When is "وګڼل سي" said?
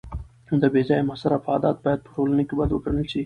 2.73-3.19